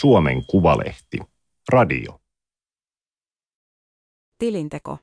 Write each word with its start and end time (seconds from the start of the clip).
Suomen 0.00 0.46
Kuvalehti. 0.46 1.18
Radio. 1.72 2.20
Tilinteko. 4.38 4.98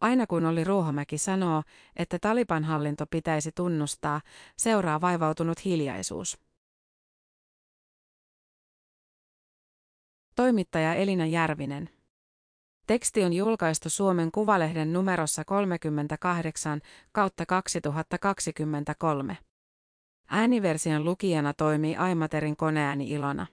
Aina 0.00 0.26
kun 0.26 0.46
oli 0.46 0.64
Ruohomäki 0.64 1.18
sanoo, 1.18 1.62
että 1.96 2.18
Taliban 2.18 2.64
hallinto 2.64 3.06
pitäisi 3.06 3.52
tunnustaa, 3.52 4.20
seuraa 4.56 5.00
vaivautunut 5.00 5.64
hiljaisuus. 5.64 6.38
Toimittaja 10.36 10.94
Elina 10.94 11.26
Järvinen. 11.26 11.90
Teksti 12.86 13.24
on 13.24 13.32
julkaistu 13.32 13.90
Suomen 13.90 14.32
Kuvalehden 14.32 14.92
numerossa 14.92 15.44
38 15.44 16.80
kautta 17.12 17.46
2023. 17.46 19.38
Ääniversion 20.28 21.04
lukijana 21.04 21.52
toimii 21.54 21.96
Aimaterin 21.96 22.56
koneääni 22.56 23.10
Ilona. 23.10 23.46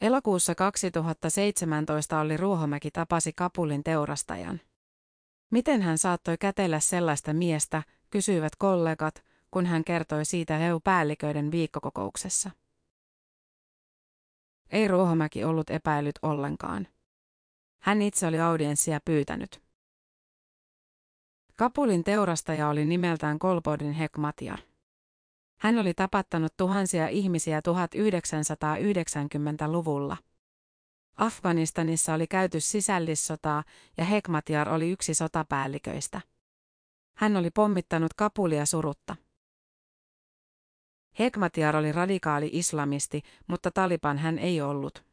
Elokuussa 0.00 0.54
2017 0.54 2.20
oli 2.20 2.36
Ruohomäki 2.36 2.90
tapasi 2.90 3.32
Kapulin 3.32 3.84
teurastajan. 3.84 4.60
Miten 5.50 5.82
hän 5.82 5.98
saattoi 5.98 6.38
kätellä 6.38 6.80
sellaista 6.80 7.32
miestä, 7.32 7.82
kysyivät 8.10 8.56
kollegat, 8.56 9.24
kun 9.50 9.66
hän 9.66 9.84
kertoi 9.84 10.24
siitä 10.24 10.58
EU-päälliköiden 10.58 11.50
viikkokokouksessa. 11.50 12.50
Ei 14.70 14.88
Ruohomäki 14.88 15.44
ollut 15.44 15.70
epäillyt 15.70 16.18
ollenkaan. 16.22 16.88
Hän 17.82 18.02
itse 18.02 18.26
oli 18.26 18.40
audienssia 18.40 19.00
pyytänyt. 19.04 19.62
Kapulin 21.62 22.04
teurastaja 22.04 22.68
oli 22.68 22.84
nimeltään 22.84 23.38
Kolbodin 23.38 23.92
Hekmatiar. 23.92 24.58
Hän 25.58 25.78
oli 25.78 25.94
tapattanut 25.94 26.56
tuhansia 26.56 27.08
ihmisiä 27.08 27.60
1990-luvulla. 27.60 30.16
Afganistanissa 31.16 32.14
oli 32.14 32.26
käyty 32.26 32.60
sisällissotaa 32.60 33.64
ja 33.96 34.04
Hekmatiar 34.04 34.68
oli 34.68 34.90
yksi 34.90 35.14
sotapäälliköistä. 35.14 36.20
Hän 37.16 37.36
oli 37.36 37.50
pommittanut 37.50 38.14
Kapulia 38.14 38.66
surutta. 38.66 39.16
Hekmatiar 41.18 41.76
oli 41.76 41.92
radikaali 41.92 42.50
islamisti, 42.52 43.22
mutta 43.46 43.70
Taliban 43.70 44.18
hän 44.18 44.38
ei 44.38 44.60
ollut. 44.60 45.04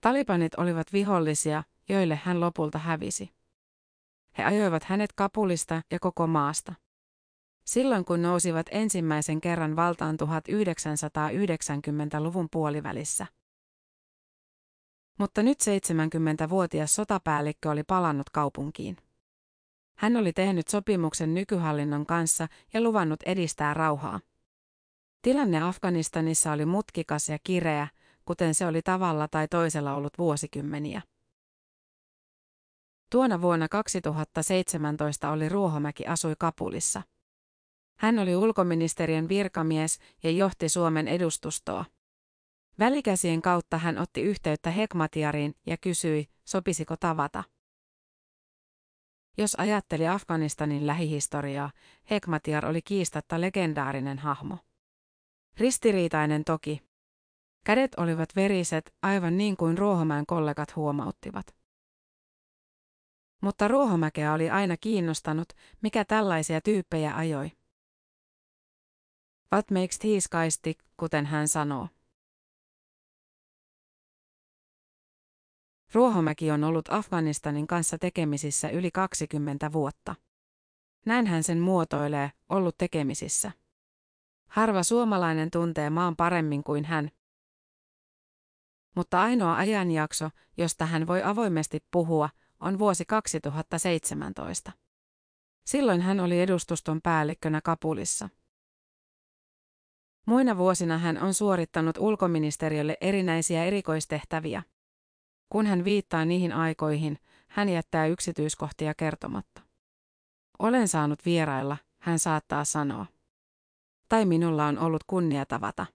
Talibanit 0.00 0.54
olivat 0.54 0.92
vihollisia, 0.92 1.62
joille 1.88 2.20
hän 2.24 2.40
lopulta 2.40 2.78
hävisi. 2.78 3.37
He 4.38 4.44
ajoivat 4.44 4.84
hänet 4.84 5.12
Kapulista 5.12 5.82
ja 5.90 5.98
koko 5.98 6.26
maasta. 6.26 6.74
Silloin 7.64 8.04
kun 8.04 8.22
nousivat 8.22 8.66
ensimmäisen 8.70 9.40
kerran 9.40 9.76
valtaan 9.76 10.16
1990-luvun 10.22 12.48
puolivälissä. 12.52 13.26
Mutta 15.18 15.42
nyt 15.42 15.58
70-vuotias 15.60 16.94
sotapäällikkö 16.94 17.70
oli 17.70 17.82
palannut 17.82 18.30
kaupunkiin. 18.30 18.96
Hän 19.98 20.16
oli 20.16 20.32
tehnyt 20.32 20.68
sopimuksen 20.68 21.34
nykyhallinnon 21.34 22.06
kanssa 22.06 22.48
ja 22.74 22.80
luvannut 22.80 23.22
edistää 23.22 23.74
rauhaa. 23.74 24.20
Tilanne 25.22 25.62
Afganistanissa 25.62 26.52
oli 26.52 26.66
mutkikas 26.66 27.28
ja 27.28 27.38
kireä, 27.44 27.88
kuten 28.24 28.54
se 28.54 28.66
oli 28.66 28.82
tavalla 28.82 29.28
tai 29.28 29.48
toisella 29.48 29.94
ollut 29.94 30.18
vuosikymmeniä. 30.18 31.02
Tuona 33.10 33.40
vuonna 33.40 33.68
2017 33.68 35.30
oli 35.30 35.48
Ruohomäki 35.48 36.06
asui 36.06 36.34
Kapulissa. 36.38 37.02
Hän 37.98 38.18
oli 38.18 38.36
ulkoministeriön 38.36 39.28
virkamies 39.28 39.98
ja 40.22 40.30
johti 40.30 40.68
Suomen 40.68 41.08
edustustoa. 41.08 41.84
Välikäsien 42.78 43.42
kautta 43.42 43.78
hän 43.78 43.98
otti 43.98 44.22
yhteyttä 44.22 44.70
Hekmatiariin 44.70 45.54
ja 45.66 45.76
kysyi, 45.76 46.28
sopisiko 46.44 46.96
tavata. 46.96 47.44
Jos 49.38 49.54
ajatteli 49.54 50.08
Afganistanin 50.08 50.86
lähihistoriaa, 50.86 51.70
Hekmatiar 52.10 52.66
oli 52.66 52.82
kiistatta 52.82 53.40
legendaarinen 53.40 54.18
hahmo. 54.18 54.58
Ristiriitainen 55.56 56.44
toki. 56.44 56.82
Kädet 57.64 57.94
olivat 57.96 58.28
veriset, 58.36 58.94
aivan 59.02 59.36
niin 59.36 59.56
kuin 59.56 59.78
Ruohomäen 59.78 60.26
kollegat 60.26 60.76
huomauttivat. 60.76 61.57
Mutta 63.40 63.68
Ruohomäkeä 63.68 64.32
oli 64.32 64.50
aina 64.50 64.76
kiinnostanut, 64.76 65.48
mikä 65.82 66.04
tällaisia 66.04 66.60
tyyppejä 66.60 67.16
ajoi. 67.16 67.52
What 69.52 69.70
makes 69.70 69.98
these 69.98 70.28
guys 70.30 70.58
tick, 70.62 70.80
kuten 70.96 71.26
hän 71.26 71.48
sanoo. 71.48 71.88
Ruohomäki 75.92 76.50
on 76.50 76.64
ollut 76.64 76.88
Afganistanin 76.92 77.66
kanssa 77.66 77.98
tekemisissä 77.98 78.68
yli 78.68 78.90
20 78.90 79.72
vuotta. 79.72 80.14
Näin 81.06 81.26
hän 81.26 81.42
sen 81.42 81.58
muotoilee, 81.58 82.32
ollut 82.48 82.78
tekemisissä. 82.78 83.52
Harva 84.48 84.82
suomalainen 84.82 85.50
tuntee 85.50 85.90
maan 85.90 86.16
paremmin 86.16 86.64
kuin 86.64 86.84
hän. 86.84 87.10
Mutta 88.96 89.22
ainoa 89.22 89.56
ajanjakso, 89.56 90.30
josta 90.56 90.86
hän 90.86 91.06
voi 91.06 91.22
avoimesti 91.22 91.84
puhua, 91.90 92.28
on 92.60 92.78
vuosi 92.78 93.04
2017. 93.04 94.72
Silloin 95.66 96.00
hän 96.00 96.20
oli 96.20 96.40
edustuston 96.40 97.00
päällikkönä 97.02 97.60
Kapulissa. 97.60 98.28
Muina 100.26 100.56
vuosina 100.56 100.98
hän 100.98 101.22
on 101.22 101.34
suorittanut 101.34 101.98
ulkoministeriölle 101.98 102.96
erinäisiä 103.00 103.64
erikoistehtäviä. 103.64 104.62
Kun 105.48 105.66
hän 105.66 105.84
viittaa 105.84 106.24
niihin 106.24 106.52
aikoihin, 106.52 107.18
hän 107.48 107.68
jättää 107.68 108.06
yksityiskohtia 108.06 108.94
kertomatta. 108.94 109.62
Olen 110.58 110.88
saanut 110.88 111.24
vierailla, 111.24 111.76
hän 111.98 112.18
saattaa 112.18 112.64
sanoa. 112.64 113.06
Tai 114.08 114.24
minulla 114.24 114.66
on 114.66 114.78
ollut 114.78 115.04
kunnia 115.06 115.46
tavata. 115.46 115.86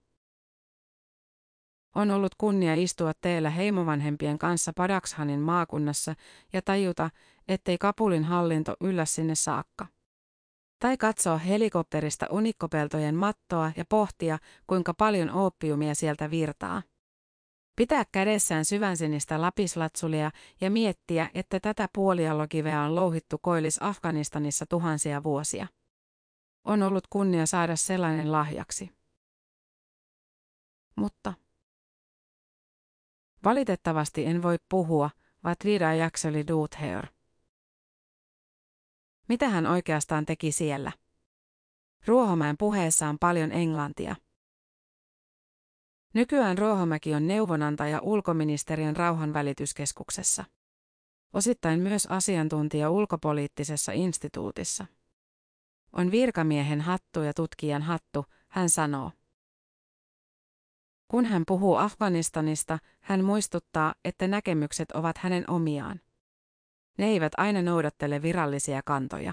On 1.94 2.10
ollut 2.10 2.34
kunnia 2.38 2.74
istua 2.74 3.12
teillä 3.20 3.50
heimovanhempien 3.50 4.38
kanssa 4.38 4.72
Padakshanin 4.76 5.40
maakunnassa 5.40 6.14
ja 6.52 6.62
tajuta, 6.62 7.10
ettei 7.48 7.78
Kapulin 7.78 8.24
hallinto 8.24 8.76
yllä 8.80 9.04
sinne 9.04 9.34
saakka. 9.34 9.86
Tai 10.78 10.96
katsoa 10.96 11.38
helikopterista 11.38 12.26
unikkopeltojen 12.30 13.14
mattoa 13.14 13.72
ja 13.76 13.84
pohtia, 13.88 14.38
kuinka 14.66 14.94
paljon 14.94 15.30
ooppiumia 15.30 15.94
sieltä 15.94 16.30
virtaa. 16.30 16.82
Pitää 17.76 18.04
kädessään 18.12 18.64
syvänsinistä 18.64 19.40
lapislatsulia 19.40 20.30
ja 20.60 20.70
miettiä, 20.70 21.30
että 21.34 21.60
tätä 21.60 21.88
puoliallokiveä 21.92 22.82
on 22.82 22.94
louhittu 22.94 23.38
koillis 23.38 23.82
Afganistanissa 23.82 24.66
tuhansia 24.66 25.22
vuosia. 25.22 25.66
On 26.64 26.82
ollut 26.82 27.06
kunnia 27.06 27.46
saada 27.46 27.76
sellainen 27.76 28.32
lahjaksi. 28.32 28.90
Mutta 30.96 31.34
Valitettavasti 33.44 34.26
en 34.26 34.42
voi 34.42 34.56
puhua, 34.68 35.10
vad 35.44 35.56
Rida 35.64 35.94
jakseli 35.94 36.46
duut. 36.48 36.74
Mitä 39.28 39.48
hän 39.48 39.66
oikeastaan 39.66 40.26
teki 40.26 40.52
siellä? 40.52 40.92
Ruohomäen 42.06 42.56
puheessa 42.56 43.08
on 43.08 43.18
paljon 43.18 43.52
englantia. 43.52 44.16
Nykyään 46.14 46.58
Ruohomäki 46.58 47.14
on 47.14 47.26
neuvonantaja 47.26 48.00
ulkoministeriön 48.02 48.96
rauhanvälityskeskuksessa. 48.96 50.44
Osittain 51.32 51.80
myös 51.80 52.06
asiantuntija 52.06 52.90
ulkopoliittisessa 52.90 53.92
instituutissa. 53.92 54.86
On 55.92 56.10
virkamiehen 56.10 56.80
hattu 56.80 57.22
ja 57.22 57.34
tutkijan 57.34 57.82
hattu, 57.82 58.24
hän 58.48 58.68
sanoo. 58.68 59.12
Kun 61.14 61.24
hän 61.24 61.42
puhuu 61.46 61.76
Afganistanista, 61.76 62.78
hän 63.00 63.24
muistuttaa, 63.24 63.94
että 64.04 64.28
näkemykset 64.28 64.90
ovat 64.92 65.18
hänen 65.18 65.50
omiaan. 65.50 66.00
Ne 66.98 67.06
eivät 67.06 67.32
aina 67.36 67.62
noudattele 67.62 68.22
virallisia 68.22 68.80
kantoja. 68.84 69.32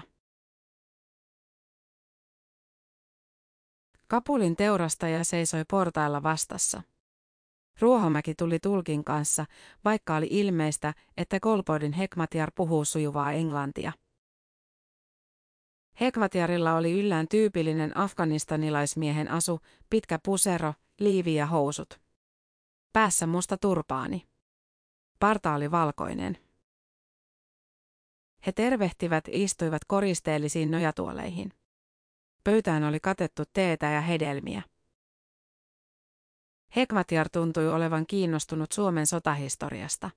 Kapulin 4.08 4.56
teurastaja 4.56 5.24
seisoi 5.24 5.64
portailla 5.70 6.22
vastassa. 6.22 6.82
Ruohomäki 7.80 8.34
tuli 8.34 8.58
tulkin 8.58 9.04
kanssa, 9.04 9.46
vaikka 9.84 10.16
oli 10.16 10.28
ilmeistä, 10.30 10.94
että 11.16 11.40
Kolpodin 11.40 11.92
Hekmatiar 11.92 12.50
puhuu 12.54 12.84
sujuvaa 12.84 13.32
englantia. 13.32 13.92
Hekmatiarilla 16.00 16.74
oli 16.74 17.00
yllään 17.00 17.28
tyypillinen 17.28 17.96
afganistanilaismiehen 17.96 19.30
asu, 19.30 19.60
pitkä 19.90 20.18
pusero, 20.24 20.74
liivi 21.00 21.34
ja 21.34 21.46
housut. 21.46 22.00
Päässä 22.92 23.26
musta 23.26 23.56
turpaani. 23.56 24.28
Parta 25.18 25.54
oli 25.54 25.70
valkoinen. 25.70 26.38
He 28.46 28.52
tervehtivät 28.52 29.24
istuivat 29.28 29.84
koristeellisiin 29.84 30.70
nojatuoleihin. 30.70 31.52
Pöytään 32.44 32.84
oli 32.84 33.00
katettu 33.00 33.42
teetä 33.52 33.86
ja 33.86 34.00
hedelmiä. 34.00 34.62
Hekmatyar 36.76 37.28
tuntui 37.28 37.68
olevan 37.68 38.06
kiinnostunut 38.06 38.72
Suomen 38.72 39.06
sotahistoriasta. 39.06 40.10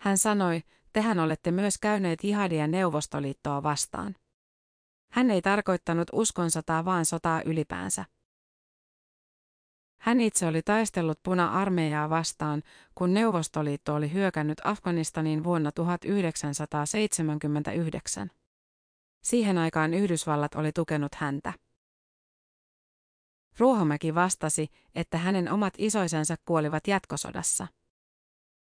Hän 0.00 0.18
sanoi, 0.18 0.62
tehän 0.92 1.18
olette 1.18 1.50
myös 1.50 1.78
käyneet 1.78 2.24
jihadia 2.24 2.66
Neuvostoliittoa 2.66 3.62
vastaan. 3.62 4.14
Hän 5.16 5.30
ei 5.30 5.42
tarkoittanut 5.42 6.08
uskonsotaa 6.12 6.84
vaan 6.84 7.04
sotaa 7.04 7.42
ylipäänsä. 7.42 8.04
Hän 10.00 10.20
itse 10.20 10.46
oli 10.46 10.62
taistellut 10.62 11.22
puna-armeijaa 11.22 12.10
vastaan, 12.10 12.62
kun 12.94 13.14
Neuvostoliitto 13.14 13.94
oli 13.94 14.12
hyökännyt 14.12 14.58
Afganistaniin 14.64 15.44
vuonna 15.44 15.72
1979. 15.72 18.30
Siihen 19.22 19.58
aikaan 19.58 19.94
Yhdysvallat 19.94 20.54
oli 20.54 20.72
tukenut 20.72 21.14
häntä. 21.14 21.52
Ruohomäki 23.58 24.14
vastasi, 24.14 24.68
että 24.94 25.18
hänen 25.18 25.52
omat 25.52 25.74
isoisensa 25.78 26.36
kuolivat 26.44 26.88
jatkosodassa. 26.88 27.66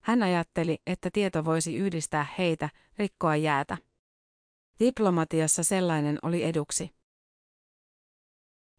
Hän 0.05 0.23
ajatteli, 0.23 0.79
että 0.87 1.11
tieto 1.13 1.45
voisi 1.45 1.77
yhdistää 1.77 2.27
heitä, 2.39 2.69
rikkoa 2.99 3.37
jäätä. 3.37 3.92
Diplomatiassa 4.81 5.63
sellainen 5.63 6.19
oli 6.23 6.43
eduksi. 6.43 6.91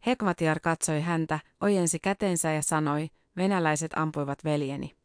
Hekmatiar 0.06 0.60
katsoi 0.60 1.02
häntä, 1.02 1.40
ojensi 1.60 2.00
kätensä 2.00 2.52
ja 2.52 2.62
sanoi, 2.62 3.10
venäläiset 3.38 3.92
ampuivat 3.96 4.44
veljeni. 4.44 4.96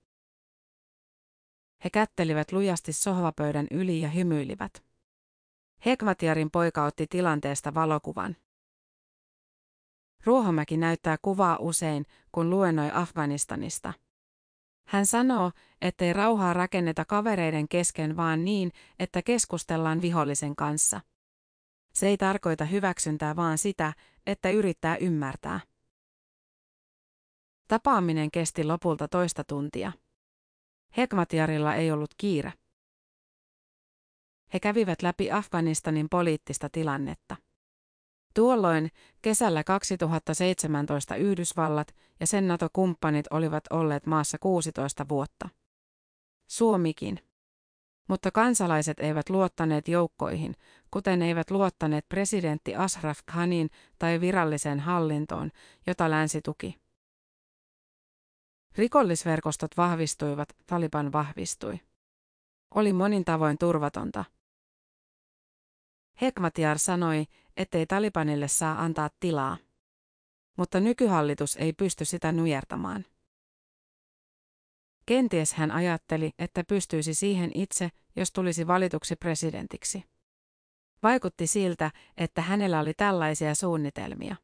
He 1.84 1.90
kättelivät 1.90 2.52
lujasti 2.52 2.92
sohvapöydän 2.92 3.66
yli 3.70 4.00
ja 4.00 4.08
hymyilivät. 4.08 4.84
Hekmatiarin 5.86 6.50
poika 6.50 6.84
otti 6.84 7.06
tilanteesta 7.06 7.74
valokuvan. 7.74 8.36
Ruohomäki 10.24 10.76
näyttää 10.76 11.16
kuvaa 11.22 11.56
usein, 11.60 12.06
kun 12.32 12.50
luennoi 12.50 12.90
Afganistanista. 12.94 13.92
Hän 14.88 15.06
sanoo, 15.06 15.52
ettei 15.80 16.12
rauhaa 16.12 16.52
rakenneta 16.52 17.04
kavereiden 17.04 17.68
kesken 17.68 18.16
vaan 18.16 18.44
niin, 18.44 18.72
että 18.98 19.22
keskustellaan 19.22 20.02
vihollisen 20.02 20.56
kanssa. 20.56 21.00
Se 21.94 22.08
ei 22.08 22.16
tarkoita 22.16 22.64
hyväksyntää 22.64 23.36
vaan 23.36 23.58
sitä, 23.58 23.92
että 24.26 24.50
yrittää 24.50 24.96
ymmärtää. 24.96 25.60
Tapaaminen 27.68 28.30
kesti 28.30 28.64
lopulta 28.64 29.08
toista 29.08 29.44
tuntia. 29.44 29.92
Hekmatiarilla 30.96 31.74
ei 31.74 31.90
ollut 31.90 32.14
kiire. 32.16 32.52
He 34.52 34.60
kävivät 34.60 35.02
läpi 35.02 35.30
Afganistanin 35.30 36.08
poliittista 36.10 36.68
tilannetta. 36.72 37.36
Tuolloin 38.38 38.90
kesällä 39.22 39.64
2017 39.64 41.16
Yhdysvallat 41.16 41.94
ja 42.20 42.26
sen 42.26 42.48
NATO-kumppanit 42.48 43.26
olivat 43.30 43.64
olleet 43.70 44.06
maassa 44.06 44.38
16 44.40 45.08
vuotta. 45.08 45.48
Suomikin. 46.50 47.18
Mutta 48.08 48.30
kansalaiset 48.30 49.00
eivät 49.00 49.30
luottaneet 49.30 49.88
joukkoihin, 49.88 50.54
kuten 50.90 51.22
eivät 51.22 51.50
luottaneet 51.50 52.08
presidentti 52.08 52.76
Ashraf 52.76 53.18
Ghanin 53.32 53.70
tai 53.98 54.20
viralliseen 54.20 54.80
hallintoon, 54.80 55.50
jota 55.86 56.10
länsi 56.10 56.42
tuki. 56.42 56.78
Rikollisverkostot 58.76 59.76
vahvistuivat, 59.76 60.48
Taliban 60.66 61.12
vahvistui. 61.12 61.80
Oli 62.74 62.92
monin 62.92 63.24
tavoin 63.24 63.58
turvatonta. 63.58 64.24
Hekmatyar 66.20 66.78
sanoi, 66.78 67.24
ettei 67.58 67.86
Talibanille 67.86 68.48
saa 68.48 68.82
antaa 68.84 69.10
tilaa. 69.20 69.56
Mutta 70.56 70.80
nykyhallitus 70.80 71.56
ei 71.56 71.72
pysty 71.72 72.04
sitä 72.04 72.32
nujertamaan. 72.32 73.04
Kenties 75.06 75.54
hän 75.54 75.70
ajatteli, 75.70 76.30
että 76.38 76.64
pystyisi 76.64 77.14
siihen 77.14 77.50
itse, 77.54 77.90
jos 78.16 78.32
tulisi 78.32 78.66
valituksi 78.66 79.16
presidentiksi. 79.16 80.04
Vaikutti 81.02 81.46
siltä, 81.46 81.90
että 82.16 82.42
hänellä 82.42 82.80
oli 82.80 82.94
tällaisia 82.94 83.54
suunnitelmia. 83.54 84.36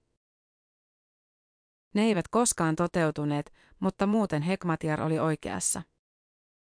Ne 1.94 2.02
eivät 2.02 2.28
koskaan 2.28 2.76
toteutuneet, 2.76 3.52
mutta 3.80 4.06
muuten 4.06 4.42
Hekmatyar 4.42 5.02
oli 5.02 5.18
oikeassa. 5.18 5.82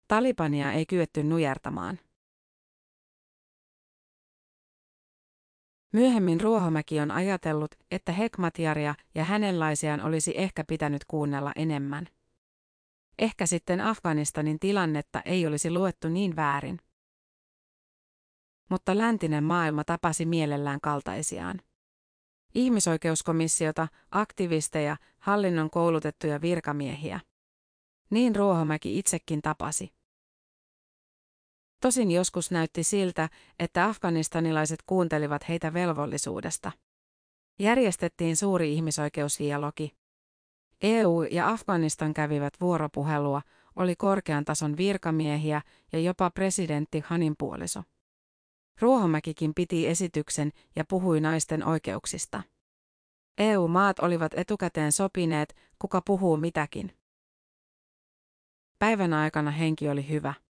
Talibania 0.09 0.73
ei 0.73 0.87
kyetty 0.87 1.23
nujertamaan. 1.23 1.99
Myöhemmin 5.95 6.41
Ruohomäki 6.41 7.01
on 7.01 7.11
ajatellut, 7.11 7.75
että 7.91 8.13
Hekmatjaria 8.13 8.95
ja 9.15 9.25
hänenlaisiaan 9.25 10.01
olisi 10.01 10.35
ehkä 10.37 10.65
pitänyt 10.65 11.05
kuunnella 11.05 11.53
enemmän. 11.57 12.07
Ehkä 13.19 13.47
sitten 13.47 13.81
Afganistanin 13.81 14.59
tilannetta 14.59 15.23
ei 15.25 15.47
olisi 15.47 15.71
luettu 15.71 16.09
niin 16.09 16.37
väärin. 16.37 16.79
Mutta 18.71 18.99
läntinen 18.99 19.45
maailma 19.45 19.85
tapasi 19.85 20.27
mielellään 20.27 20.81
kaltaisiaan. 20.81 21.61
Ihmisoikeuskomissiota, 22.55 23.89
aktivisteja, 24.11 24.97
hallinnon 25.19 25.71
koulutettuja 25.71 26.41
virkamiehiä. 26.41 27.21
Niin 28.11 28.37
Ruohomäki 28.37 28.99
itsekin 28.99 29.43
tapasi. 29.43 29.93
Tosin 31.85 32.11
joskus 32.11 32.51
näytti 32.51 32.83
siltä, 32.83 33.29
että 33.59 33.85
afganistanilaiset 33.85 34.83
kuuntelivat 34.87 35.49
heitä 35.49 35.73
velvollisuudesta. 35.73 36.73
Järjestettiin 37.59 38.37
suuri 38.37 38.73
ihmisoikeusdialogi. 38.73 39.97
EU 40.83 41.23
ja 41.23 41.49
Afganistan 41.49 42.15
kävivät 42.15 42.55
vuoropuhelua, 42.61 43.43
oli 43.77 43.97
korkean 43.97 44.45
tason 44.45 44.77
virkamiehiä 44.77 45.63
ja 45.93 46.01
jopa 46.01 46.31
presidentti 46.31 47.03
Hanin 47.07 47.35
puoliso. 47.39 47.83
Ruohomäkikin 48.81 49.55
piti 49.55 49.87
esityksen 49.87 50.53
ja 50.77 50.85
puhui 50.89 51.21
naisten 51.21 51.65
oikeuksista. 51.65 52.43
EU-maat 53.39 53.99
olivat 53.99 54.33
etukäteen 54.37 54.93
sopineet, 54.93 55.57
kuka 55.79 56.03
puhuu 56.07 56.37
mitäkin. 56.37 56.97
Päivän 58.79 59.13
aikana 59.13 59.51
henki 59.51 59.89
oli 59.89 60.09
hyvä. 60.09 60.44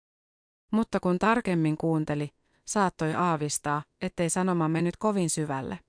Mutta 0.71 1.00
kun 1.00 1.19
tarkemmin 1.19 1.77
kuunteli, 1.77 2.29
saattoi 2.65 3.15
aavistaa, 3.15 3.83
ettei 4.01 4.30
sanoma 4.30 4.69
mennyt 4.69 4.97
kovin 4.97 5.30
syvälle. 5.30 5.80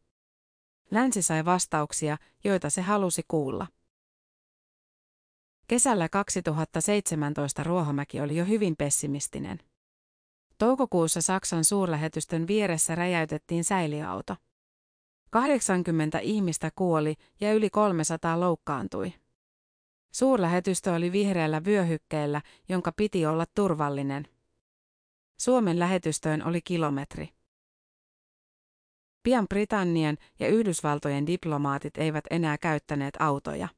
Länsi 0.91 1.23
sai 1.23 1.45
vastauksia, 1.45 2.17
joita 2.45 2.71
se 2.71 2.83
halusi 2.83 3.23
kuulla. 3.29 3.67
Kesällä 5.69 6.09
2017 6.09 7.63
Ruohomäki 7.65 8.21
oli 8.21 8.37
jo 8.37 8.45
hyvin 8.45 8.77
pessimistinen. 8.77 9.59
Toukokuussa 10.59 11.21
Saksan 11.21 11.65
suurlähetystön 11.65 12.47
vieressä 12.47 12.95
räjäytettiin 12.95 13.65
säiliöauto. 13.65 14.37
80 15.31 16.19
ihmistä 16.19 16.71
kuoli 16.75 17.15
ja 17.41 17.53
yli 17.53 17.71
300 17.71 18.41
loukkaantui. 18.41 19.15
Suurlähetystö 20.13 20.93
oli 20.93 21.13
vihreällä 21.13 21.65
vyöhykkeellä, 21.65 22.43
jonka 22.69 22.93
piti 22.93 23.27
olla 23.27 23.45
turvallinen. 23.55 24.32
Suomen 25.43 25.79
lähetystöön 25.79 26.47
oli 26.47 26.61
kilometri. 26.61 27.29
Pian 29.23 29.49
Britannian 29.49 30.17
ja 30.39 30.49
Yhdysvaltojen 30.49 31.27
diplomaatit 31.27 31.99
eivät 31.99 32.25
enää 32.31 32.59
käyttäneet 32.59 33.15
autoja. 33.19 33.69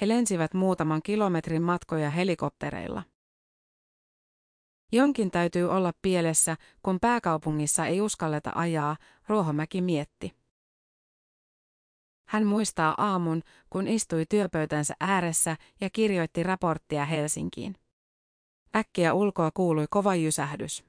He 0.00 0.08
lensivät 0.08 0.54
muutaman 0.54 1.02
kilometrin 1.02 1.62
matkoja 1.62 2.10
helikoptereilla. 2.10 3.02
Jonkin 4.92 5.30
täytyy 5.30 5.70
olla 5.70 5.92
pielessä, 6.02 6.56
kun 6.82 7.00
pääkaupungissa 7.00 7.86
ei 7.86 8.00
uskalleta 8.00 8.52
ajaa, 8.54 8.96
Ruohomäki 9.28 9.80
mietti. 9.80 10.32
Hän 12.28 12.46
muistaa 12.46 12.94
aamun, 12.98 13.42
kun 13.70 13.88
istui 13.88 14.26
työpöytänsä 14.28 14.94
ääressä 15.00 15.56
ja 15.80 15.90
kirjoitti 15.90 16.42
raporttia 16.42 17.04
Helsinkiin. 17.04 17.85
Äkkiä 18.76 19.14
ulkoa 19.14 19.50
kuului 19.50 19.86
kova 19.90 20.14
jysähdys. 20.14 20.84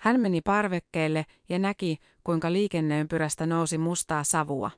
Hän 0.00 0.20
meni 0.20 0.40
parvekkeelle 0.40 1.26
ja 1.48 1.58
näki, 1.58 1.98
kuinka 2.24 2.52
liikenneympyrästä 2.52 3.46
nousi 3.46 3.78
mustaa 3.78 4.24
savua. 4.24 4.70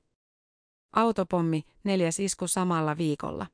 Autopommi, 0.92 1.62
neljäs 1.84 2.20
isku 2.20 2.48
samalla 2.48 2.96
viikolla. 2.98 3.46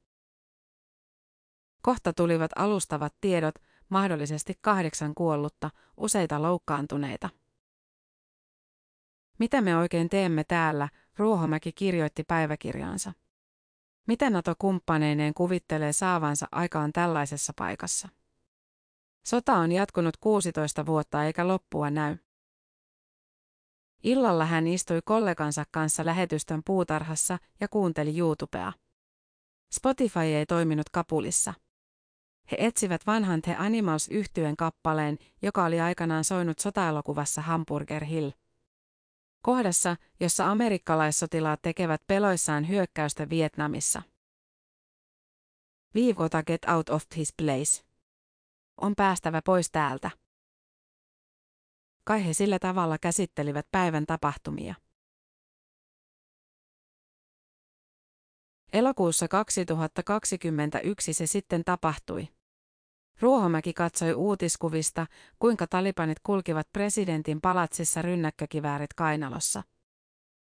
Kohta 1.83 2.13
tulivat 2.13 2.51
alustavat 2.57 3.15
tiedot, 3.21 3.55
mahdollisesti 3.89 4.55
kahdeksan 4.61 5.15
kuollutta, 5.15 5.71
useita 5.97 6.43
loukkaantuneita. 6.43 7.29
Mitä 9.39 9.61
me 9.61 9.77
oikein 9.77 10.09
teemme 10.09 10.45
täällä, 10.45 10.89
Ruohomäki 11.17 11.73
kirjoitti 11.73 12.25
päiväkirjaansa. 12.25 13.13
Mitä 14.07 14.31
NATO-kumppaneineen 14.31 15.35
kuvittelee 15.35 15.93
saavansa 15.93 16.47
aikaan 16.53 16.93
tällaisessa 16.93 17.53
paikassa? 17.59 18.09
Sota 19.25 19.55
on 19.55 19.73
jatkunut 19.73 20.17
16 20.17 20.87
vuotta 20.87 21.25
eikä 21.25 21.49
loppua 21.49 21.91
näy. 21.91 22.17
Illalla 24.03 24.47
hän 24.47 24.67
istui 24.67 25.01
kollegansa 25.05 25.65
kanssa 25.71 26.05
lähetystön 26.05 26.63
puutarhassa 26.65 27.39
ja 27.61 27.69
kuunteli 27.69 28.19
YouTubea. 28.19 28.73
Spotify 29.73 30.21
ei 30.21 30.47
toiminut 30.47 30.89
Kapulissa. 30.89 31.55
He 32.51 32.57
etsivät 32.61 33.07
vanhan 33.07 33.43
The 33.43 33.57
Animals 33.59 34.09
yhtyen 34.09 34.57
kappaleen, 34.57 35.19
joka 35.43 35.65
oli 35.65 35.81
aikanaan 35.81 36.25
soinut 36.25 36.59
sotaelokuvassa 36.59 37.43
Hamburger 37.43 38.05
Hill. 38.05 38.31
Kohdassa, 39.43 39.97
jossa 40.21 40.51
amerikkalaissotilaat 40.51 41.63
tekevät 41.63 42.03
peloissaan 42.07 42.69
hyökkäystä 42.69 43.31
Vietnamissa. 43.31 44.03
Viivota 45.95 46.43
get 46.43 46.65
out 46.65 46.89
of 46.89 47.05
his 47.17 47.35
place. 47.43 47.92
On 48.77 48.95
päästävä 48.97 49.43
pois 49.45 49.71
täältä. 49.71 50.11
Kai 52.05 52.27
he 52.27 52.33
sillä 52.33 52.59
tavalla 52.59 52.99
käsittelivät 52.99 53.67
päivän 53.71 54.07
tapahtumia. 54.07 54.75
Elokuussa 58.73 59.29
2021 59.29 61.13
se 61.13 61.27
sitten 61.27 61.65
tapahtui. 61.65 62.29
Ruohomäki 63.21 63.73
katsoi 63.73 64.15
uutiskuvista, 64.15 65.07
kuinka 65.39 65.67
talipanit 65.67 66.19
kulkivat 66.23 66.73
presidentin 66.73 67.41
palatsissa 67.41 68.03
rynnäkkökiväärit 68.03 68.95
kainalossa. 68.95 69.63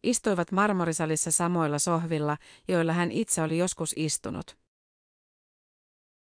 Istuivat 0.02 0.52
marmorisalissa 0.52 1.30
samoilla 1.30 1.78
sohvilla, 1.78 2.36
joilla 2.68 2.92
hän 2.92 3.10
itse 3.10 3.42
oli 3.42 3.58
joskus 3.58 3.94
istunut. 3.96 4.63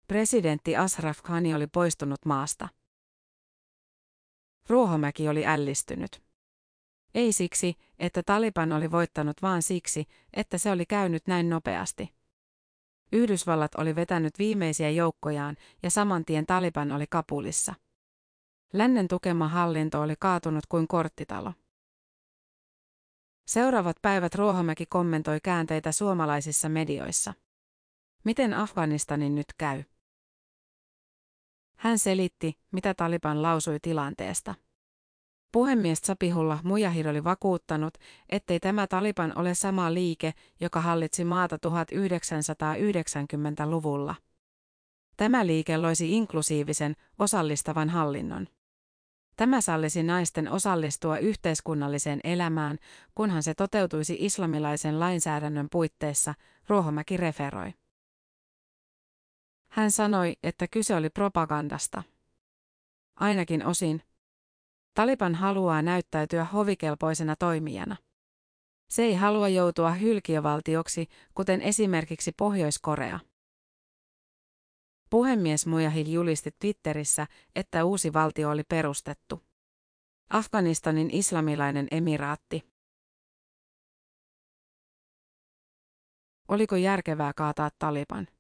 Presidentti 0.08 0.78
Ashraf 0.78 1.22
Ghani 1.22 1.56
oli 1.56 1.68
poistunut 1.68 2.26
maasta. 2.26 2.70
Ruohomäki 4.70 5.28
oli 5.28 5.46
ällistynyt. 5.46 6.24
Ei 7.14 7.34
siksi, 7.34 7.76
että 8.00 8.24
Taliban 8.24 8.72
oli 8.72 8.92
voittanut, 8.92 9.42
vaan 9.42 9.62
siksi, 9.62 10.06
että 10.34 10.58
se 10.58 10.72
oli 10.72 10.86
käynyt 10.86 11.28
näin 11.28 11.50
nopeasti. 11.50 12.14
Yhdysvallat 13.12 13.76
oli 13.76 13.96
vetänyt 13.96 14.40
viimeisiä 14.40 14.90
joukkojaan 14.90 15.58
ja 15.84 15.90
saman 15.90 16.26
tien 16.26 16.46
Taliban 16.46 16.92
oli 16.92 17.06
Kapulissa. 17.10 17.74
Lännen 18.74 19.08
tukema 19.08 19.48
hallinto 19.48 20.02
oli 20.02 20.16
kaatunut 20.20 20.66
kuin 20.70 20.88
korttitalo. 20.88 21.54
Seuraavat 23.48 23.98
päivät 24.02 24.36
Ruohomäki 24.36 24.86
kommentoi 24.86 25.40
käänteitä 25.44 25.92
suomalaisissa 25.92 26.70
medioissa. 26.70 27.34
Miten 28.24 28.54
Afganistanin 28.54 29.36
nyt 29.36 29.54
käy? 29.58 29.84
Hän 31.76 32.00
selitti, 32.00 32.58
mitä 32.72 32.94
Taliban 32.94 33.42
lausui 33.42 33.80
tilanteesta. 33.82 34.56
Puhemies 35.52 36.00
Sapihullah 36.00 36.64
Mujahid 36.64 37.06
oli 37.06 37.24
vakuuttanut, 37.24 37.94
ettei 38.30 38.60
tämä 38.60 38.88
Taliban 38.88 39.38
ole 39.38 39.54
sama 39.54 39.94
liike, 39.94 40.34
joka 40.60 40.82
hallitsi 40.82 41.26
maata 41.26 41.56
1990-luvulla. 41.56 44.16
Tämä 45.18 45.48
liike 45.48 45.78
loisi 45.78 46.14
inklusiivisen, 46.14 46.96
osallistavan 47.20 47.90
hallinnon. 47.90 48.48
Tämä 49.36 49.62
sallisi 49.62 50.04
naisten 50.04 50.52
osallistua 50.52 51.18
yhteiskunnalliseen 51.18 52.20
elämään, 52.24 52.78
kunhan 53.16 53.44
se 53.44 53.54
toteutuisi 53.54 54.18
islamilaisen 54.20 55.00
lainsäädännön 55.00 55.68
puitteissa, 55.72 56.34
Ruohomäki 56.68 57.18
referoi. 57.18 57.74
Hän 59.76 59.92
sanoi, 59.92 60.36
että 60.44 60.68
kyse 60.68 60.96
oli 60.96 61.10
propagandasta. 61.10 62.04
Ainakin 63.16 63.66
osin, 63.66 64.02
Taliban 64.94 65.36
haluaa 65.36 65.82
näyttäytyä 65.82 66.46
hovikelpoisena 66.46 67.36
toimijana. 67.36 67.96
Se 68.90 69.04
ei 69.04 69.16
halua 69.16 69.50
joutua 69.50 69.92
hylkiövaltioksi, 69.92 71.08
kuten 71.34 71.62
esimerkiksi 71.62 72.32
Pohjois-Korea. 72.32 73.20
Puhemies 75.10 75.68
Mujahid 75.68 76.08
julisti 76.08 76.52
Twitterissä, 76.60 77.28
että 77.56 77.86
uusi 77.86 78.14
valtio 78.14 78.50
oli 78.50 78.64
perustettu. 78.64 79.44
Afganistanin 80.30 81.10
islamilainen 81.12 81.88
emiraatti. 81.92 82.64
Oliko 86.48 86.76
järkevää 86.76 87.34
kaataa 87.34 87.70
Taliban? 87.80 88.35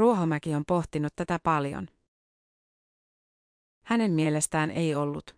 Ruohomäki 0.00 0.54
on 0.54 0.64
pohtinut 0.64 1.12
tätä 1.16 1.38
paljon. 1.42 1.88
Hänen 3.84 4.12
mielestään 4.12 4.70
ei 4.70 4.94
ollut. 4.94 5.36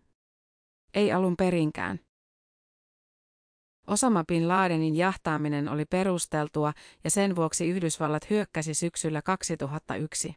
Ei 0.95 1.13
alun 1.13 1.37
perinkään. 1.37 2.01
Osama 3.87 4.25
bin 4.25 4.49
Ladenin 4.49 4.97
jahtaaminen 4.97 5.69
oli 5.69 5.85
perusteltua 5.85 6.73
ja 7.05 7.11
sen 7.11 7.37
vuoksi 7.37 7.69
Yhdysvallat 7.69 8.31
hyökkäsi 8.31 8.75
syksyllä 8.75 9.23
2001. 9.23 10.35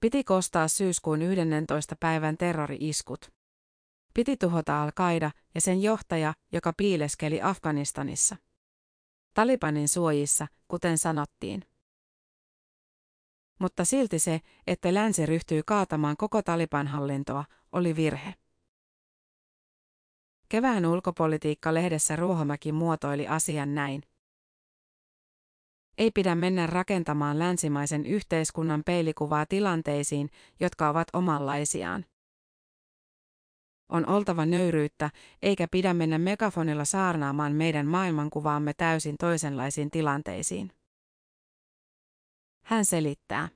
Piti 0.00 0.24
kostaa 0.24 0.68
syyskuun 0.68 1.22
11. 1.22 1.96
päivän 2.00 2.36
terrori-iskut. 2.36 3.32
Piti 4.14 4.36
tuhota 4.36 4.82
Al-Qaida 4.82 5.30
ja 5.54 5.60
sen 5.60 5.82
johtaja, 5.82 6.34
joka 6.52 6.72
piileskeli 6.76 7.42
Afganistanissa. 7.42 8.36
Talibanin 9.34 9.88
suojissa, 9.88 10.46
kuten 10.68 10.98
sanottiin. 10.98 11.69
Mutta 13.60 13.84
silti 13.84 14.18
se, 14.18 14.40
että 14.66 14.94
länsi 14.94 15.26
ryhtyi 15.26 15.62
kaatamaan 15.66 16.16
koko 16.16 16.42
Taliban 16.42 16.86
hallintoa, 16.86 17.44
oli 17.72 17.96
virhe. 17.96 18.34
Kevään 20.48 20.86
ulkopolitiikka-lehdessä 20.86 22.16
Ruohomäki 22.16 22.72
muotoili 22.72 23.28
asian 23.28 23.74
näin. 23.74 24.02
Ei 25.98 26.10
pidä 26.10 26.34
mennä 26.34 26.66
rakentamaan 26.66 27.38
länsimaisen 27.38 28.06
yhteiskunnan 28.06 28.82
peilikuvaa 28.86 29.46
tilanteisiin, 29.46 30.30
jotka 30.60 30.88
ovat 30.88 31.08
omanlaisiaan. 31.12 32.04
On 33.88 34.06
oltava 34.08 34.46
nöyryyttä, 34.46 35.10
eikä 35.42 35.68
pidä 35.70 35.94
mennä 35.94 36.18
megafonilla 36.18 36.84
saarnaamaan 36.84 37.52
meidän 37.52 37.86
maailmankuvaamme 37.86 38.72
täysin 38.74 39.16
toisenlaisiin 39.20 39.90
tilanteisiin. 39.90 40.79
Hän 42.70 42.84
selittää. 42.84 43.48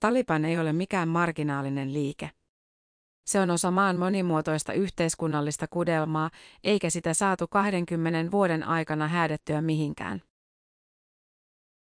Taliban 0.00 0.44
ei 0.44 0.58
ole 0.58 0.72
mikään 0.72 1.08
marginaalinen 1.08 1.92
liike. 1.92 2.30
Se 3.26 3.40
on 3.40 3.50
osa 3.50 3.70
maan 3.70 3.98
monimuotoista 3.98 4.72
yhteiskunnallista 4.72 5.66
kudelmaa, 5.68 6.30
eikä 6.64 6.90
sitä 6.90 7.14
saatu 7.14 7.48
20 7.48 8.30
vuoden 8.30 8.62
aikana 8.62 9.08
häädettyä 9.08 9.60
mihinkään. 9.60 10.22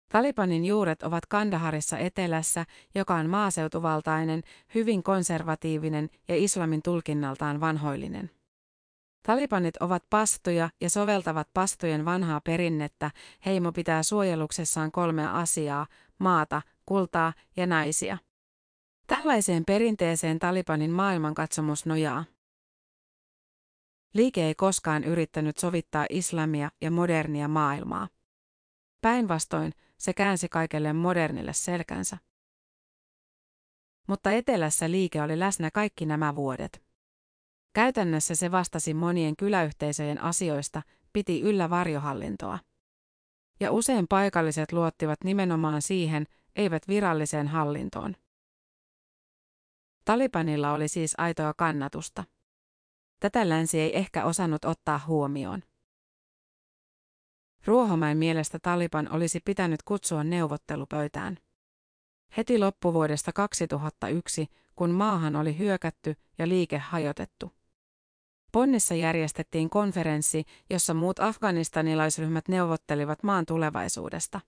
Talibanin 0.08 0.64
juuret 0.64 1.02
ovat 1.02 1.26
Kandaharissa 1.26 1.98
etelässä, 1.98 2.64
joka 2.94 3.14
on 3.14 3.30
maaseutuvaltainen, 3.30 4.42
hyvin 4.74 5.02
konservatiivinen 5.02 6.10
ja 6.28 6.36
islamin 6.36 6.82
tulkinnaltaan 6.82 7.60
vanhoillinen. 7.60 8.30
Talibanit 9.26 9.76
ovat 9.76 10.04
pastoja 10.10 10.70
ja 10.80 10.90
soveltavat 10.90 11.48
pastojen 11.54 12.04
vanhaa 12.04 12.40
perinnettä, 12.40 13.10
heimo 13.46 13.72
pitää 13.72 14.02
suojeluksessaan 14.02 14.92
kolmea 14.92 15.38
asiaa, 15.38 15.86
maata, 16.18 16.62
kultaa 16.86 17.32
ja 17.56 17.66
naisia. 17.66 18.18
Tällaiseen 19.06 19.64
perinteeseen 19.64 20.38
Talibanin 20.38 20.90
maailmankatsomus 20.90 21.86
nojaa. 21.86 22.24
Liike 24.14 24.46
ei 24.46 24.54
koskaan 24.54 25.04
yrittänyt 25.04 25.58
sovittaa 25.58 26.06
islamia 26.10 26.70
ja 26.80 26.90
modernia 26.90 27.48
maailmaa. 27.48 28.08
Päinvastoin 29.00 29.72
se 29.98 30.14
käänsi 30.14 30.48
kaikelle 30.48 30.92
modernille 30.92 31.52
selkänsä. 31.52 32.18
Mutta 34.08 34.30
etelässä 34.30 34.90
liike 34.90 35.22
oli 35.22 35.38
läsnä 35.38 35.70
kaikki 35.70 36.06
nämä 36.06 36.34
vuodet. 36.34 36.85
Käytännössä 37.76 38.34
se 38.34 38.50
vastasi 38.50 38.94
monien 38.94 39.36
kyläyhteisöjen 39.36 40.22
asioista, 40.22 40.82
piti 41.12 41.40
yllä 41.40 41.70
varjohallintoa. 41.70 42.58
Ja 43.60 43.72
usein 43.72 44.08
paikalliset 44.08 44.72
luottivat 44.72 45.24
nimenomaan 45.24 45.82
siihen, 45.82 46.26
eivät 46.54 46.88
viralliseen 46.88 47.48
hallintoon. 47.48 48.16
Talibanilla 50.04 50.72
oli 50.72 50.88
siis 50.88 51.14
aitoa 51.18 51.54
kannatusta. 51.54 52.24
Tätä 53.20 53.48
länsi 53.48 53.80
ei 53.80 53.96
ehkä 53.96 54.24
osannut 54.24 54.64
ottaa 54.64 55.00
huomioon. 55.06 55.62
Ruohomäen 57.64 58.18
mielestä 58.18 58.58
Taliban 58.62 59.12
olisi 59.12 59.40
pitänyt 59.44 59.82
kutsua 59.82 60.24
neuvottelupöytään. 60.24 61.38
Heti 62.36 62.58
loppuvuodesta 62.58 63.32
2001, 63.32 64.46
kun 64.76 64.90
maahan 64.90 65.36
oli 65.36 65.58
hyökätty 65.58 66.14
ja 66.38 66.48
liike 66.48 66.78
hajotettu. 66.78 67.56
Ponnissa 68.56 68.94
järjestettiin 68.94 69.70
konferenssi, 69.70 70.44
jossa 70.70 70.94
muut 70.94 71.18
afganistanilaisryhmät 71.18 72.48
neuvottelivat 72.48 73.22
maan 73.22 73.46
tulevaisuudesta. 73.46 74.40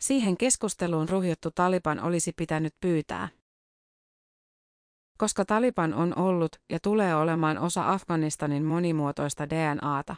Siihen 0.00 0.36
keskusteluun 0.36 1.08
ruhjottu 1.08 1.50
Taliban 1.50 2.00
olisi 2.00 2.32
pitänyt 2.32 2.74
pyytää. 2.80 3.28
koska 5.18 5.44
Taliban 5.44 5.94
on 5.94 6.18
ollut 6.18 6.56
ja 6.70 6.80
tulee 6.80 7.14
olemaan 7.16 7.58
osa 7.58 7.92
Afganistanin 7.92 8.64
monimuotoista 8.64 9.50
DNAta. 9.50 10.16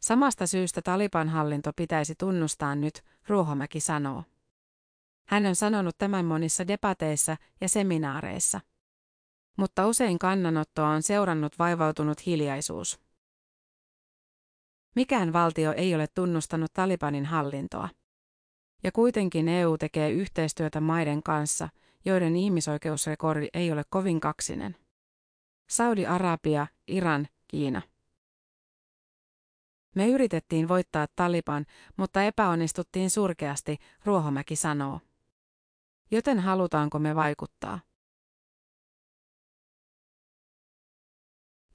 Samasta 0.00 0.46
syystä 0.46 0.82
Taliban 0.82 1.28
hallinto 1.28 1.72
pitäisi 1.76 2.14
tunnustaa 2.18 2.74
nyt, 2.74 3.04
Ruohomäki 3.28 3.80
sanoo. 3.80 4.24
Hän 5.28 5.46
on 5.46 5.56
sanonut 5.56 5.98
tämän 5.98 6.24
monissa 6.24 6.68
debateissa 6.68 7.36
ja 7.60 7.68
seminaareissa. 7.68 8.60
Mutta 9.56 9.86
usein 9.86 10.18
kannanottoa 10.18 10.88
on 10.88 11.02
seurannut 11.02 11.58
vaivautunut 11.58 12.26
hiljaisuus. 12.26 13.00
Mikään 14.94 15.32
valtio 15.32 15.72
ei 15.72 15.94
ole 15.94 16.06
tunnustanut 16.14 16.72
Talibanin 16.72 17.24
hallintoa. 17.24 17.88
Ja 18.84 18.92
kuitenkin 18.92 19.48
EU 19.48 19.78
tekee 19.78 20.10
yhteistyötä 20.10 20.80
maiden 20.80 21.22
kanssa, 21.22 21.68
joiden 22.04 22.36
ihmisoikeusrekordi 22.36 23.48
ei 23.54 23.72
ole 23.72 23.82
kovin 23.88 24.20
kaksinen. 24.20 24.76
Saudi-Arabia, 25.68 26.66
Iran, 26.88 27.28
Kiina. 27.48 27.82
Me 29.94 30.08
yritettiin 30.08 30.68
voittaa 30.68 31.06
Taliban, 31.16 31.66
mutta 31.96 32.22
epäonnistuttiin 32.22 33.10
surkeasti, 33.10 33.78
Ruohomäki 34.04 34.56
sanoo. 34.56 35.00
Joten 36.10 36.40
halutaanko 36.40 36.98
me 36.98 37.14
vaikuttaa? 37.14 37.80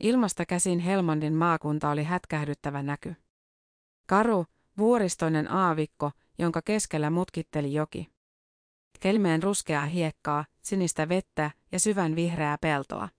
Ilmasta 0.02 0.46
käsin 0.46 0.80
Helmandin 0.80 1.34
maakunta 1.34 1.90
oli 1.90 2.04
hätkähdyttävä 2.04 2.84
näky. 2.84 3.16
Karu, 4.08 4.46
vuoristoinen 4.78 5.52
aavikko, 5.52 6.12
jonka 6.40 6.62
keskellä 6.62 7.10
mutkitteli 7.10 7.74
joki. 7.74 8.08
Kelmeen 9.00 9.44
ruskeaa 9.44 9.86
hiekkaa, 9.86 10.46
sinistä 10.62 11.10
vettä 11.10 11.52
ja 11.72 11.80
syvän 11.80 12.16
vihreää 12.16 12.58
peltoa. 12.58 13.10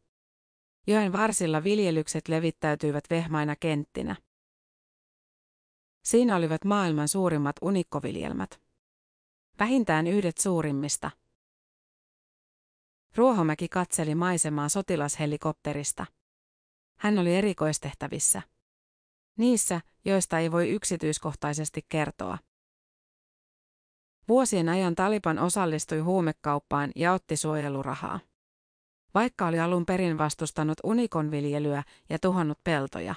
Joen 0.87 1.13
varsilla 1.13 1.65
viljelykset 1.65 2.29
levittäytyivät 2.29 3.05
vehmaina 3.11 3.57
kenttinä. 3.57 4.17
Siinä 6.05 6.37
olivat 6.37 6.65
maailman 6.65 7.09
suurimmat 7.09 7.57
unikkoviljelmät. 7.63 8.61
Vähintään 9.59 10.07
yhdet 10.07 10.39
suurimmista. 10.39 11.11
Ruohomäki 13.17 13.69
katseli 13.69 14.15
maisemaa 14.15 14.69
sotilashelikopterista. 14.69 16.07
Hän 17.03 17.19
oli 17.19 17.37
erikoistehtävissä. 17.37 18.43
Niissä, 19.39 19.81
joista 20.05 20.39
ei 20.39 20.53
voi 20.53 20.71
yksityiskohtaisesti 20.71 21.87
kertoa. 21.89 22.39
Vuosien 24.29 24.69
ajan 24.69 24.95
Taliban 24.95 25.39
osallistui 25.39 25.99
huumekauppaan 25.99 26.91
ja 26.97 27.13
otti 27.13 27.37
suojelurahaa. 27.37 28.21
Vaikka 29.15 29.47
oli 29.47 29.61
alun 29.61 29.87
perin 29.87 30.19
vastustanut 30.19 30.79
unikonviljelyä 30.85 31.83
ja 32.11 32.19
tuhannut 32.19 32.59
peltoja. 32.65 33.15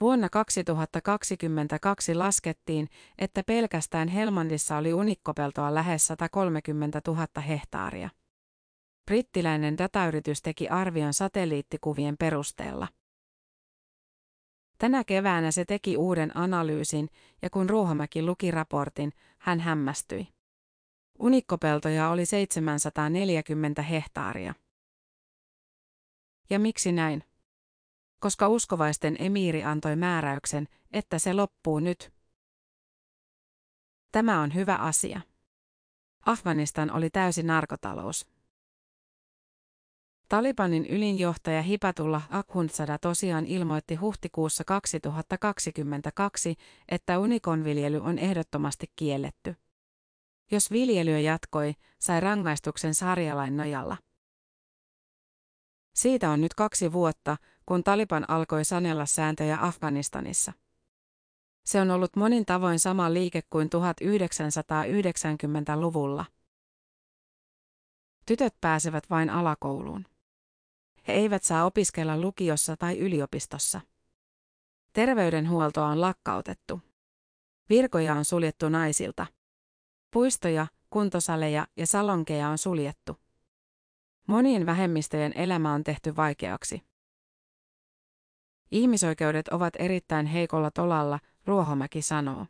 Vuonna 0.00 0.28
2022 0.28 2.14
laskettiin, 2.14 2.88
että 3.18 3.42
pelkästään 3.46 4.08
Helmandissa 4.08 4.76
oli 4.76 4.94
unikkopeltoa 4.94 5.74
lähes 5.74 6.06
130 6.06 7.00
000 7.06 7.26
hehtaaria. 7.48 8.10
Brittiläinen 9.10 9.78
datayritys 9.78 10.42
teki 10.42 10.68
arvion 10.68 11.14
satelliittikuvien 11.14 12.16
perusteella. 12.16 12.88
Tänä 14.78 15.04
keväänä 15.04 15.50
se 15.50 15.64
teki 15.64 15.96
uuden 15.96 16.36
analyysin, 16.36 17.08
ja 17.42 17.50
kun 17.50 17.70
Ruohomäki 17.70 18.22
luki 18.22 18.50
raportin, 18.50 19.12
hän 19.38 19.60
hämmästyi. 19.60 20.28
Unikkopeltoja 21.18 22.10
oli 22.10 22.26
740 22.26 23.82
hehtaaria. 23.82 24.54
Ja 26.50 26.58
miksi 26.58 26.92
näin? 26.92 27.24
Koska 28.20 28.48
uskovaisten 28.48 29.16
emiiri 29.18 29.64
antoi 29.64 29.96
määräyksen, 29.96 30.68
että 30.92 31.18
se 31.18 31.32
loppuu 31.32 31.78
nyt. 31.78 32.12
Tämä 34.12 34.40
on 34.40 34.54
hyvä 34.54 34.74
asia. 34.74 35.20
Afganistan 36.26 36.90
oli 36.90 37.10
täysi 37.10 37.42
narkotalous. 37.42 38.39
Talibanin 40.30 40.86
ylinjohtaja 40.86 41.62
Hipatullah 41.62 42.28
Akhundzada 42.30 42.98
tosiaan 42.98 43.46
ilmoitti 43.46 43.94
huhtikuussa 43.94 44.64
2022, 44.64 46.56
että 46.88 47.18
unikonviljely 47.18 48.00
on 48.00 48.18
ehdottomasti 48.18 48.86
kielletty. 48.96 49.56
Jos 50.50 50.70
viljelyä 50.70 51.18
jatkoi, 51.18 51.74
sai 51.98 52.20
rangaistuksen 52.20 52.94
sarjalain 52.94 53.56
nojalla. 53.56 53.96
Siitä 55.94 56.30
on 56.30 56.40
nyt 56.40 56.54
kaksi 56.54 56.92
vuotta, 56.92 57.36
kun 57.66 57.84
Taliban 57.84 58.30
alkoi 58.30 58.64
sanella 58.64 59.06
sääntöjä 59.06 59.58
Afganistanissa. 59.60 60.52
Se 61.64 61.80
on 61.80 61.90
ollut 61.90 62.16
monin 62.16 62.46
tavoin 62.46 62.78
sama 62.78 63.12
liike 63.12 63.42
kuin 63.50 63.68
1990-luvulla. 63.68 66.24
Tytöt 68.26 68.54
pääsevät 68.60 69.10
vain 69.10 69.30
alakouluun. 69.30 70.09
He 71.08 71.12
eivät 71.12 71.42
saa 71.42 71.64
opiskella 71.64 72.20
lukiossa 72.20 72.76
tai 72.76 72.98
yliopistossa. 72.98 73.80
Terveydenhuoltoa 74.92 75.86
on 75.86 76.00
lakkautettu. 76.00 76.80
Virkoja 77.68 78.14
on 78.14 78.24
suljettu 78.24 78.68
naisilta. 78.68 79.26
Puistoja, 80.10 80.66
kuntosaleja 80.90 81.66
ja 81.76 81.86
salonkeja 81.86 82.48
on 82.48 82.58
suljettu. 82.58 83.16
Monien 84.26 84.66
vähemmistöjen 84.66 85.32
elämä 85.36 85.72
on 85.72 85.84
tehty 85.84 86.16
vaikeaksi. 86.16 86.82
Ihmisoikeudet 88.70 89.48
ovat 89.48 89.74
erittäin 89.78 90.26
heikolla 90.26 90.70
tolalla, 90.70 91.18
Ruohomäki 91.46 92.02
sanoo. 92.02 92.46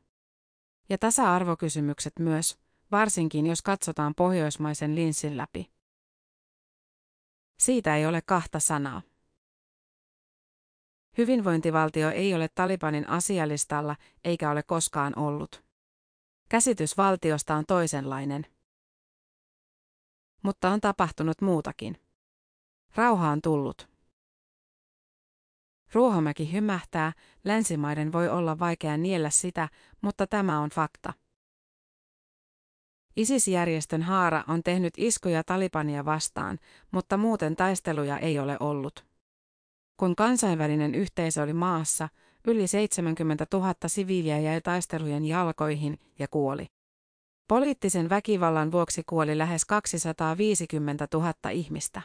Ja 0.88 0.98
tasa-arvokysymykset 0.98 2.12
myös, 2.18 2.58
varsinkin 2.90 3.46
jos 3.46 3.62
katsotaan 3.62 4.14
pohjoismaisen 4.14 4.94
linssin 4.94 5.36
läpi. 5.36 5.70
Siitä 7.60 7.96
ei 7.96 8.06
ole 8.06 8.22
kahta 8.22 8.60
sanaa. 8.60 9.02
Hyvinvointivaltio 11.18 12.10
ei 12.10 12.34
ole 12.34 12.48
Talibanin 12.54 13.08
asialistalla 13.08 13.96
eikä 14.24 14.50
ole 14.50 14.62
koskaan 14.62 15.18
ollut. 15.18 15.64
Käsitys 16.48 16.96
valtiosta 16.96 17.54
on 17.54 17.66
toisenlainen. 17.66 18.46
Mutta 20.42 20.70
on 20.70 20.80
tapahtunut 20.80 21.40
muutakin. 21.40 22.00
Rauha 22.94 23.30
on 23.30 23.42
tullut. 23.42 23.88
Ruohomäki 25.92 26.52
hymähtää, 26.52 27.12
länsimaiden 27.44 28.12
voi 28.12 28.28
olla 28.28 28.58
vaikea 28.58 28.96
niellä 28.96 29.30
sitä, 29.30 29.68
mutta 30.00 30.26
tämä 30.26 30.60
on 30.60 30.70
fakta. 30.70 31.12
ISIS-järjestön 33.16 34.02
haara 34.02 34.44
on 34.48 34.62
tehnyt 34.62 34.94
iskuja 34.96 35.44
Talibania 35.44 36.04
vastaan, 36.04 36.58
mutta 36.90 37.16
muuten 37.16 37.56
taisteluja 37.56 38.18
ei 38.18 38.38
ole 38.38 38.56
ollut. 38.60 39.04
Kun 39.96 40.16
kansainvälinen 40.16 40.94
yhteisö 40.94 41.42
oli 41.42 41.52
maassa, 41.52 42.08
yli 42.46 42.66
70 42.66 43.46
000 43.52 43.74
siviiliä 43.86 44.38
jäi 44.38 44.60
taistelujen 44.60 45.24
jalkoihin 45.24 45.98
ja 46.18 46.28
kuoli. 46.28 46.66
Poliittisen 47.48 48.10
väkivallan 48.10 48.72
vuoksi 48.72 49.02
kuoli 49.06 49.38
lähes 49.38 49.64
250 49.64 51.08
000 51.14 51.32
ihmistä. 51.52 52.02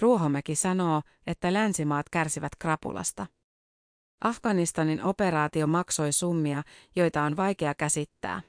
Ruohomäki 0.00 0.54
sanoo, 0.54 1.02
että 1.26 1.52
länsimaat 1.52 2.08
kärsivät 2.08 2.52
krapulasta. 2.58 3.26
Afganistanin 4.24 5.04
operaatio 5.04 5.66
maksoi 5.66 6.12
summia, 6.12 6.62
joita 6.96 7.22
on 7.22 7.36
vaikea 7.36 7.74
käsittää. 7.74 8.42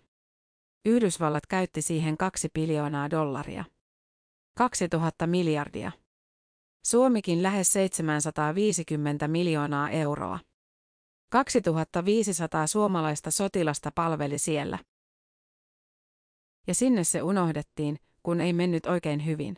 Yhdysvallat 0.85 1.45
käytti 1.45 1.81
siihen 1.81 2.17
2 2.17 2.49
biljoonaa 2.53 3.09
dollaria. 3.09 3.65
2000 4.57 5.27
miljardia. 5.27 5.91
Suomikin 6.85 7.43
lähes 7.43 7.73
750 7.73 9.27
miljoonaa 9.27 9.89
euroa. 9.89 10.39
2500 11.31 12.67
suomalaista 12.67 13.31
sotilasta 13.31 13.91
palveli 13.95 14.37
siellä. 14.37 14.79
Ja 16.67 16.75
sinne 16.75 17.03
se 17.03 17.21
unohdettiin, 17.21 17.99
kun 18.23 18.41
ei 18.41 18.53
mennyt 18.53 18.85
oikein 18.85 19.25
hyvin. 19.25 19.57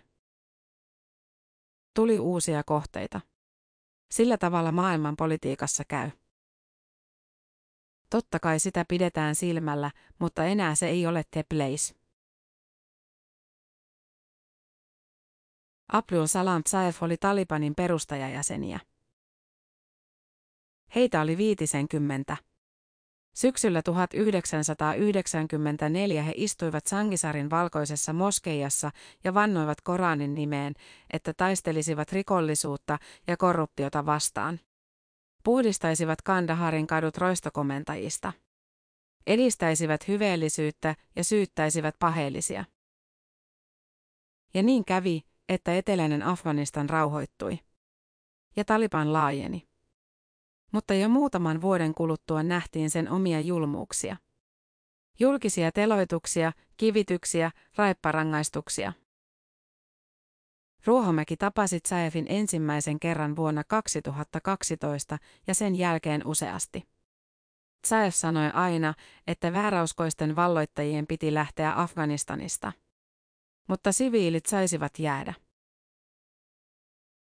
Tuli 1.96 2.20
uusia 2.20 2.64
kohteita. 2.64 3.22
Sillä 4.12 4.38
tavalla 4.38 4.72
maailman 4.72 5.16
politiikassa 5.16 5.84
käy. 5.88 6.10
Totta 8.10 8.40
kai 8.40 8.60
sitä 8.60 8.86
pidetään 8.88 9.36
silmällä, 9.36 9.92
mutta 10.20 10.46
enää 10.46 10.76
se 10.76 10.88
ei 10.88 11.08
ole 11.08 11.24
the 11.32 11.44
place. 11.50 11.96
Abdul 15.94 16.26
Salam 16.26 16.62
Saif 16.68 17.04
oli 17.04 17.18
Talibanin 17.18 17.76
perustajajäseniä. 17.76 18.80
Heitä 20.96 21.22
oli 21.22 21.38
viitisenkymmentä. 21.38 22.38
Syksyllä 23.36 23.82
1994 23.82 26.24
he 26.24 26.34
istuivat 26.36 26.88
Sangisarin 26.88 27.50
valkoisessa 27.50 28.14
moskeijassa 28.14 28.92
ja 29.24 29.34
vannoivat 29.34 29.82
Koranin 29.82 30.34
nimeen, 30.34 30.74
että 31.14 31.34
taistelisivat 31.34 32.12
rikollisuutta 32.12 32.98
ja 33.28 33.38
korruptiota 33.38 34.06
vastaan. 34.06 34.60
Puhdistaisivat 35.48 36.22
Kandaharin 36.22 36.88
kadut 36.88 37.18
roistokomentajista. 37.18 38.34
Edistäisivät 39.28 40.08
hyveellisyyttä 40.08 40.96
ja 41.16 41.24
syyttäisivät 41.24 41.96
paheellisia. 42.00 42.66
Ja 44.54 44.64
niin 44.64 44.86
kävi, 44.86 45.22
että 45.50 45.76
eteläinen 45.78 46.24
Afganistan 46.24 46.90
rauhoittui. 46.90 47.60
Ja 48.56 48.66
Taliban 48.66 49.14
laajeni 49.14 49.68
mutta 50.72 50.94
jo 50.94 51.10
muutaman 51.10 51.62
vuoden 51.62 51.94
kuluttua 51.94 52.44
nähtiin 52.44 52.90
sen 52.90 53.12
omia 53.12 53.40
julmuuksia. 53.40 54.18
Julkisia 55.20 55.72
teloituksia, 55.72 56.52
kivityksiä, 56.78 57.52
raipparangaistuksia. 57.76 58.94
Ruohomäki 60.88 61.38
tapasi 61.38 61.80
Tsaefin 61.80 62.26
ensimmäisen 62.30 63.00
kerran 63.00 63.36
vuonna 63.36 63.64
2012 63.64 65.18
ja 65.48 65.56
sen 65.56 65.76
jälkeen 65.76 66.28
useasti. 66.28 66.88
Tsaef 67.82 68.16
sanoi 68.16 68.52
aina, 68.54 68.94
että 69.28 69.54
vääräuskoisten 69.54 70.36
valloittajien 70.36 71.08
piti 71.08 71.34
lähteä 71.34 71.82
Afganistanista. 71.82 72.72
Mutta 73.68 73.92
siviilit 73.92 74.46
saisivat 74.46 75.00
jäädä. 75.00 75.34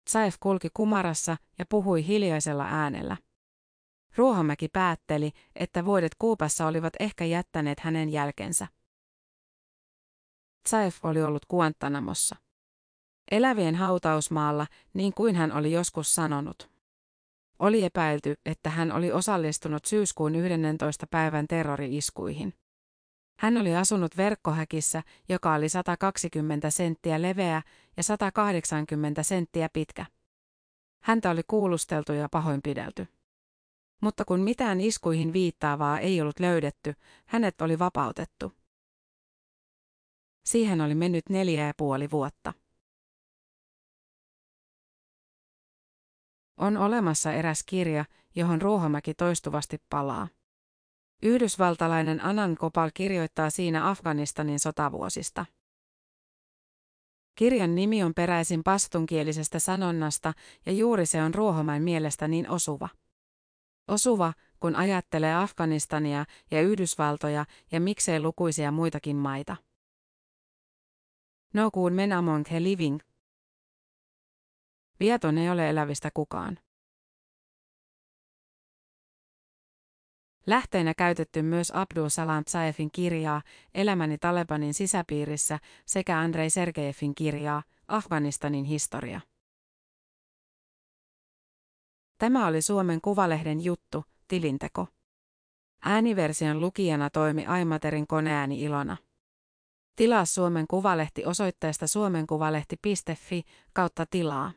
Tsaef 0.09 0.35
kulki 0.39 0.69
kumarassa 0.73 1.37
ja 1.59 1.65
puhui 1.69 2.07
hiljaisella 2.07 2.65
äänellä. 2.65 3.17
Ruohomäki 4.17 4.67
päätteli, 4.67 5.31
että 5.55 5.85
vuodet 5.85 6.15
Kuupassa 6.19 6.67
olivat 6.67 6.93
ehkä 6.99 7.25
jättäneet 7.25 7.79
hänen 7.79 8.09
jälkensä. 8.09 8.67
Saif 10.67 11.05
oli 11.05 11.23
ollut 11.23 11.45
Kuantanamossa. 11.45 12.44
Elävien 13.31 13.75
hautausmaalla, 13.75 14.67
niin 14.93 15.13
kuin 15.13 15.35
hän 15.35 15.51
oli 15.51 15.71
joskus 15.71 16.15
sanonut. 16.15 16.69
Oli 17.59 17.83
epäilty, 17.83 18.35
että 18.45 18.69
hän 18.69 18.91
oli 18.91 19.11
osallistunut 19.11 19.85
syyskuun 19.85 20.35
11. 20.35 21.07
päivän 21.07 21.47
terrori-iskuihin. 21.47 22.53
Hän 23.39 23.57
oli 23.57 23.75
asunut 23.75 24.17
verkkohäkissä, 24.17 25.03
joka 25.29 25.53
oli 25.53 25.69
120 25.69 26.69
senttiä 26.69 27.21
leveä 27.21 27.61
ja 27.97 28.03
180 28.03 29.23
senttiä 29.23 29.69
pitkä. 29.73 30.05
Häntä 31.03 31.29
oli 31.29 31.41
kuulusteltu 31.47 32.13
ja 32.13 32.29
pahoinpidelty. 32.31 33.07
Mutta 34.01 34.25
kun 34.25 34.39
mitään 34.39 34.81
iskuihin 34.81 35.33
viittaavaa 35.33 35.99
ei 35.99 36.21
ollut 36.21 36.39
löydetty, 36.39 36.93
hänet 37.25 37.61
oli 37.61 37.79
vapautettu. 37.79 38.53
Siihen 40.45 40.81
oli 40.81 40.95
mennyt 40.95 41.29
neljä 41.29 41.67
ja 41.67 41.73
puoli 41.77 42.11
vuotta. 42.11 42.53
On 46.57 46.77
olemassa 46.77 47.33
eräs 47.33 47.63
kirja, 47.63 48.05
johon 48.35 48.61
Ruohomäki 48.61 49.13
toistuvasti 49.13 49.81
palaa. 49.89 50.27
Yhdysvaltalainen 51.23 52.25
Anan 52.25 52.55
Kopal 52.55 52.89
kirjoittaa 52.93 53.49
siinä 53.49 53.89
Afganistanin 53.89 54.59
sotavuosista. 54.59 55.45
Kirjan 57.35 57.75
nimi 57.75 58.03
on 58.03 58.13
peräisin 58.13 58.63
pastunkielisestä 58.63 59.59
sanonnasta 59.59 60.33
ja 60.65 60.71
juuri 60.71 61.05
se 61.05 61.23
on 61.23 61.33
Ruohomäen 61.33 61.83
mielestä 61.83 62.27
niin 62.27 62.49
osuva. 62.49 62.89
Osuva, 63.87 64.33
kun 64.59 64.75
ajattelee 64.75 65.35
Afganistania 65.35 66.25
ja 66.51 66.61
Yhdysvaltoja 66.61 67.45
ja 67.71 67.79
miksei 67.79 68.19
lukuisia 68.19 68.71
muitakin 68.71 69.15
maita. 69.15 69.55
No 71.53 71.71
kun 71.71 71.93
men 71.93 72.13
among 72.13 72.45
living. 72.59 72.99
Vieton 74.99 75.37
ei 75.37 75.49
ole 75.49 75.69
elävistä 75.69 76.09
kukaan. 76.13 76.57
Lähteenä 80.47 80.93
käytetty 80.93 81.41
myös 81.41 81.71
Abdul 81.75 82.09
Salam 82.09 82.45
Tsaefin 82.45 82.91
kirjaa 82.91 83.41
Elämäni 83.73 84.17
Talebanin 84.17 84.73
sisäpiirissä 84.73 85.59
sekä 85.85 86.19
Andrei 86.19 86.49
Sergejevin 86.49 87.15
kirjaa 87.15 87.63
Afganistanin 87.87 88.65
historia. 88.65 89.21
Tämä 92.17 92.47
oli 92.47 92.61
Suomen 92.61 93.01
Kuvalehden 93.01 93.63
juttu, 93.63 94.03
tilinteko. 94.27 94.87
Ääniversion 95.81 96.61
lukijana 96.61 97.09
toimi 97.09 97.45
Aimaterin 97.45 98.07
koneääni 98.07 98.61
Ilona. 98.61 98.97
Tilaa 99.95 100.25
Suomen 100.25 100.67
Kuvalehti 100.67 101.25
osoitteesta 101.25 101.87
suomenkuvalehti.fi 101.87 103.43
kautta 103.73 104.05
tilaa. 104.05 104.51